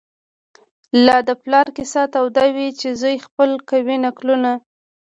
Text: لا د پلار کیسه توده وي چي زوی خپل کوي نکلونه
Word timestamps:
لا 1.05 1.17
د 1.27 1.29
پلار 1.43 1.67
کیسه 1.77 2.03
توده 2.13 2.45
وي 2.55 2.67
چي 2.79 2.89
زوی 3.01 3.15
خپل 3.25 3.49
کوي 3.69 3.97
نکلونه 4.05 4.51